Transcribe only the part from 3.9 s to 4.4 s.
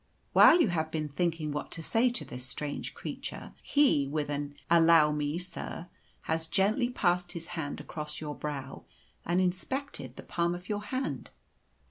with